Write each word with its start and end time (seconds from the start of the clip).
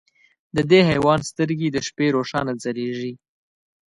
د 0.55 0.57
دې 0.71 0.79
حیوان 0.89 1.19
سترګې 1.29 1.67
د 1.71 1.77
شپې 1.87 2.07
روښانه 2.15 2.53
ځلېږي. 2.63 3.13